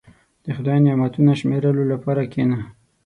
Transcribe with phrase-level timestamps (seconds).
[0.43, 2.59] •د خدای نعمتونه شمیرلو لپاره کښېنه.